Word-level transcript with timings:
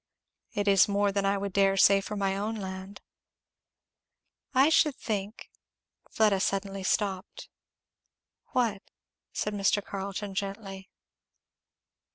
"It 0.53 0.67
is 0.67 0.87
more 0.87 1.11
than 1.11 1.27
I 1.27 1.37
would 1.37 1.53
dare 1.53 1.77
say 1.77 2.01
for 2.01 2.15
my 2.15 2.35
own 2.35 2.55
land." 2.55 3.01
"I 4.51 4.69
should 4.69 4.95
think" 4.95 5.51
Fleda 6.15 6.39
suddenly 6.39 6.81
stopped. 6.81 7.49
"What?" 8.47 8.81
said 9.31 9.53
Mr. 9.53 9.85
Carleton 9.85 10.33
gently. 10.33 10.89